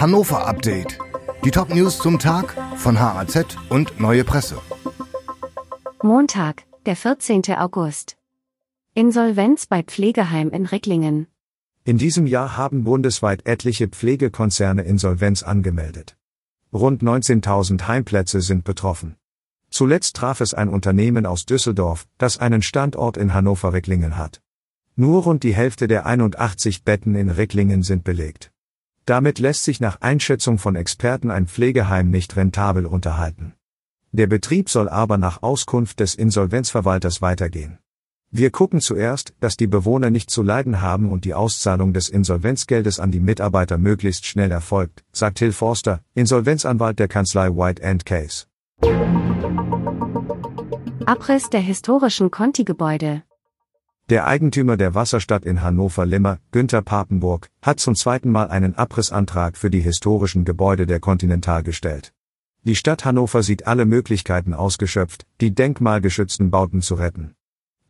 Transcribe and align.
Hannover 0.00 0.46
Update. 0.46 0.96
Die 1.44 1.50
Top-News 1.50 1.98
zum 1.98 2.20
Tag 2.20 2.54
von 2.76 3.00
HAZ 3.00 3.56
und 3.68 3.98
Neue 3.98 4.22
Presse. 4.22 4.60
Montag, 6.04 6.66
der 6.86 6.94
14. 6.94 7.42
August. 7.56 8.16
Insolvenz 8.94 9.66
bei 9.66 9.82
Pflegeheim 9.82 10.50
in 10.50 10.66
Ricklingen. 10.66 11.26
In 11.82 11.98
diesem 11.98 12.28
Jahr 12.28 12.56
haben 12.56 12.84
bundesweit 12.84 13.44
etliche 13.44 13.88
Pflegekonzerne 13.88 14.82
Insolvenz 14.82 15.42
angemeldet. 15.42 16.16
Rund 16.72 17.02
19.000 17.02 17.88
Heimplätze 17.88 18.40
sind 18.40 18.62
betroffen. 18.62 19.16
Zuletzt 19.68 20.14
traf 20.14 20.40
es 20.40 20.54
ein 20.54 20.68
Unternehmen 20.68 21.26
aus 21.26 21.44
Düsseldorf, 21.44 22.06
das 22.18 22.38
einen 22.38 22.62
Standort 22.62 23.16
in 23.16 23.34
Hannover-Ricklingen 23.34 24.16
hat. 24.16 24.42
Nur 24.94 25.24
rund 25.24 25.42
die 25.42 25.56
Hälfte 25.56 25.88
der 25.88 26.06
81 26.06 26.84
Betten 26.84 27.16
in 27.16 27.30
Ricklingen 27.30 27.82
sind 27.82 28.04
belegt. 28.04 28.52
Damit 29.08 29.38
lässt 29.38 29.64
sich 29.64 29.80
nach 29.80 30.02
Einschätzung 30.02 30.58
von 30.58 30.76
Experten 30.76 31.30
ein 31.30 31.46
Pflegeheim 31.46 32.10
nicht 32.10 32.36
rentabel 32.36 32.84
unterhalten. 32.84 33.54
Der 34.12 34.26
Betrieb 34.26 34.68
soll 34.68 34.86
aber 34.86 35.16
nach 35.16 35.42
Auskunft 35.42 36.00
des 36.00 36.14
Insolvenzverwalters 36.14 37.22
weitergehen. 37.22 37.78
Wir 38.30 38.50
gucken 38.50 38.82
zuerst, 38.82 39.32
dass 39.40 39.56
die 39.56 39.66
Bewohner 39.66 40.10
nicht 40.10 40.28
zu 40.28 40.42
leiden 40.42 40.82
haben 40.82 41.10
und 41.10 41.24
die 41.24 41.32
Auszahlung 41.32 41.94
des 41.94 42.10
Insolvenzgeldes 42.10 43.00
an 43.00 43.10
die 43.10 43.20
Mitarbeiter 43.20 43.78
möglichst 43.78 44.26
schnell 44.26 44.50
erfolgt, 44.50 45.04
sagt 45.10 45.38
Hill 45.38 45.52
Forster, 45.52 46.02
Insolvenzanwalt 46.12 46.98
der 46.98 47.08
Kanzlei 47.08 47.48
White 47.48 47.82
and 47.82 48.04
Case. 48.04 48.44
Abriss 51.06 51.48
der 51.48 51.62
historischen 51.62 52.30
Conti-Gebäude. 52.30 53.22
Der 54.08 54.26
Eigentümer 54.26 54.78
der 54.78 54.94
Wasserstadt 54.94 55.44
in 55.44 55.60
Hannover-Limmer, 55.60 56.38
Günther 56.50 56.80
Papenburg, 56.80 57.50
hat 57.60 57.78
zum 57.78 57.94
zweiten 57.94 58.30
Mal 58.30 58.48
einen 58.48 58.74
Abrissantrag 58.74 59.58
für 59.58 59.68
die 59.68 59.82
historischen 59.82 60.46
Gebäude 60.46 60.86
der 60.86 60.98
Continental 60.98 61.62
gestellt. 61.62 62.14
Die 62.64 62.74
Stadt 62.74 63.04
Hannover 63.04 63.42
sieht 63.42 63.66
alle 63.66 63.84
Möglichkeiten 63.84 64.54
ausgeschöpft, 64.54 65.26
die 65.42 65.54
denkmalgeschützten 65.54 66.50
Bauten 66.50 66.80
zu 66.80 66.94
retten. 66.94 67.34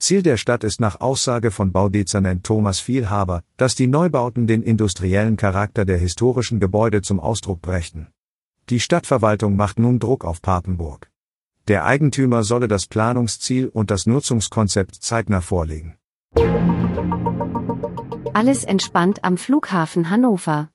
Ziel 0.00 0.22
der 0.22 0.38
Stadt 0.38 0.64
ist 0.64 0.80
nach 0.80 1.00
Aussage 1.00 1.52
von 1.52 1.70
Baudezernent 1.70 2.42
Thomas 2.42 2.80
Vielhaber, 2.80 3.44
dass 3.56 3.76
die 3.76 3.86
Neubauten 3.86 4.48
den 4.48 4.64
industriellen 4.64 5.36
Charakter 5.36 5.84
der 5.84 5.98
historischen 5.98 6.58
Gebäude 6.58 7.00
zum 7.00 7.20
Ausdruck 7.20 7.62
brächten. 7.62 8.08
Die 8.70 8.80
Stadtverwaltung 8.80 9.54
macht 9.54 9.78
nun 9.78 10.00
Druck 10.00 10.24
auf 10.24 10.42
Papenburg. 10.42 11.12
Der 11.68 11.84
Eigentümer 11.84 12.42
solle 12.42 12.66
das 12.66 12.86
Planungsziel 12.86 13.68
und 13.68 13.92
das 13.92 14.06
Nutzungskonzept 14.06 14.96
zeitnah 14.96 15.42
vorlegen. 15.42 15.97
Alles 18.34 18.62
entspannt 18.62 19.24
am 19.24 19.36
Flughafen 19.36 20.10
Hannover. 20.10 20.68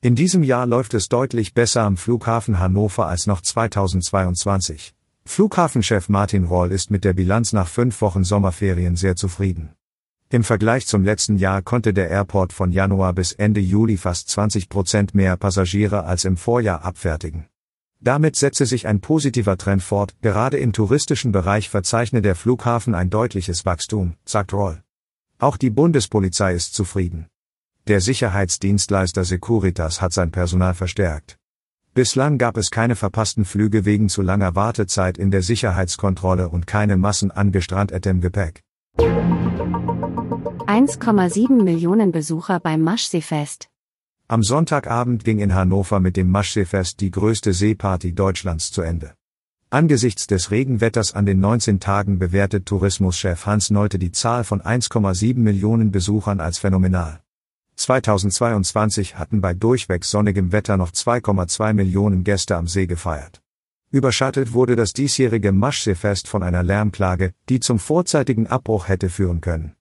In 0.00 0.14
diesem 0.14 0.42
Jahr 0.42 0.66
läuft 0.66 0.94
es 0.94 1.08
deutlich 1.08 1.52
besser 1.52 1.82
am 1.82 1.98
Flughafen 1.98 2.58
Hannover 2.58 3.06
als 3.06 3.26
noch 3.26 3.42
2022. 3.42 4.94
Flughafenchef 5.26 6.08
Martin 6.08 6.44
Roll 6.44 6.72
ist 6.72 6.90
mit 6.90 7.04
der 7.04 7.12
Bilanz 7.12 7.52
nach 7.52 7.68
fünf 7.68 8.00
Wochen 8.00 8.24
Sommerferien 8.24 8.96
sehr 8.96 9.16
zufrieden. 9.16 9.74
Im 10.30 10.44
Vergleich 10.44 10.86
zum 10.86 11.04
letzten 11.04 11.36
Jahr 11.36 11.60
konnte 11.60 11.92
der 11.92 12.08
Airport 12.08 12.52
von 12.52 12.72
Januar 12.72 13.12
bis 13.12 13.32
Ende 13.32 13.60
Juli 13.60 13.98
fast 13.98 14.30
20 14.30 14.70
Prozent 14.70 15.14
mehr 15.14 15.36
Passagiere 15.36 16.04
als 16.04 16.24
im 16.24 16.38
Vorjahr 16.38 16.84
abfertigen. 16.84 17.48
Damit 18.00 18.36
setze 18.36 18.64
sich 18.64 18.86
ein 18.86 19.00
positiver 19.00 19.58
Trend 19.58 19.82
fort, 19.82 20.14
gerade 20.22 20.58
im 20.58 20.72
touristischen 20.72 21.32
Bereich 21.32 21.68
verzeichne 21.68 22.22
der 22.22 22.36
Flughafen 22.36 22.94
ein 22.94 23.10
deutliches 23.10 23.66
Wachstum, 23.66 24.14
sagt 24.24 24.52
Roll. 24.52 24.80
Auch 25.38 25.56
die 25.56 25.70
Bundespolizei 25.70 26.54
ist 26.54 26.74
zufrieden. 26.74 27.26
Der 27.88 28.00
Sicherheitsdienstleister 28.00 29.24
Securitas 29.24 30.00
hat 30.00 30.12
sein 30.12 30.30
Personal 30.30 30.74
verstärkt. 30.74 31.38
Bislang 31.94 32.38
gab 32.38 32.56
es 32.56 32.70
keine 32.70 32.94
verpassten 32.94 33.44
Flüge 33.44 33.84
wegen 33.84 34.08
zu 34.08 34.22
langer 34.22 34.54
Wartezeit 34.54 35.18
in 35.18 35.32
der 35.32 35.42
Sicherheitskontrolle 35.42 36.48
und 36.48 36.68
keine 36.68 36.96
Massen 36.96 37.32
angestrandetem 37.32 38.20
Gepäck. 38.20 38.60
1,7 38.98 41.64
Millionen 41.64 42.12
Besucher 42.12 42.60
beim 42.60 42.82
Maschseefest. 42.82 43.68
Am 44.30 44.42
Sonntagabend 44.42 45.24
ging 45.24 45.38
in 45.38 45.54
Hannover 45.54 46.00
mit 46.00 46.18
dem 46.18 46.30
Maschseefest 46.30 47.00
die 47.00 47.10
größte 47.10 47.54
Seeparty 47.54 48.12
Deutschlands 48.12 48.70
zu 48.70 48.82
Ende. 48.82 49.14
Angesichts 49.70 50.26
des 50.26 50.50
Regenwetters 50.50 51.14
an 51.14 51.24
den 51.24 51.40
19 51.40 51.80
Tagen 51.80 52.18
bewertet 52.18 52.66
Tourismuschef 52.66 53.46
Hans 53.46 53.70
Nolte 53.70 53.98
die 53.98 54.12
Zahl 54.12 54.44
von 54.44 54.60
1,7 54.60 55.38
Millionen 55.38 55.92
Besuchern 55.92 56.40
als 56.40 56.58
phänomenal. 56.58 57.20
2022 57.76 59.16
hatten 59.16 59.40
bei 59.40 59.54
durchweg 59.54 60.04
sonnigem 60.04 60.52
Wetter 60.52 60.76
noch 60.76 60.90
2,2 60.90 61.72
Millionen 61.72 62.22
Gäste 62.22 62.56
am 62.56 62.66
See 62.66 62.86
gefeiert. 62.86 63.40
Überschattet 63.90 64.52
wurde 64.52 64.76
das 64.76 64.92
diesjährige 64.92 65.52
Maschseefest 65.52 66.28
von 66.28 66.42
einer 66.42 66.62
Lärmklage, 66.62 67.32
die 67.48 67.60
zum 67.60 67.78
vorzeitigen 67.78 68.46
Abbruch 68.46 68.88
hätte 68.88 69.08
führen 69.08 69.40
können. 69.40 69.77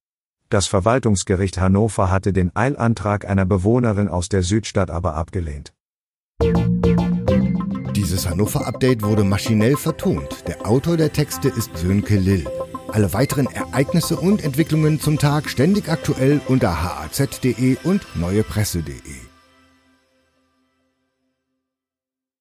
Das 0.49 0.67
Verwaltungsgericht 0.67 1.59
Hannover 1.59 2.09
hatte 2.09 2.31
den 2.31 2.55
Eilantrag 2.55 3.27
einer 3.27 3.45
Bewohnerin 3.45 4.07
aus 4.07 4.29
der 4.29 4.43
Südstadt 4.43 4.89
aber 4.89 5.15
abgelehnt. 5.15 5.73
Dieses 7.93 8.29
Hannover-Update 8.29 9.03
wurde 9.03 9.25
maschinell 9.25 9.75
vertont. 9.75 10.47
Der 10.47 10.65
Autor 10.65 10.95
der 10.95 11.11
Texte 11.11 11.49
ist 11.49 11.75
Sönke 11.75 12.15
Lill. 12.15 12.47
Alle 12.87 13.11
weiteren 13.13 13.47
Ereignisse 13.47 14.15
und 14.15 14.43
Entwicklungen 14.43 15.01
zum 15.01 15.17
Tag 15.17 15.49
ständig 15.49 15.89
aktuell 15.89 16.39
unter 16.47 16.81
haz.de 16.81 17.77
und 17.83 18.07
neuepresse.de. 18.15 19.36